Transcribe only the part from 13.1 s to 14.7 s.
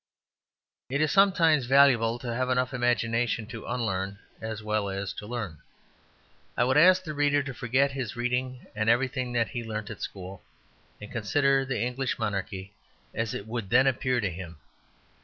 as it would then appear to him.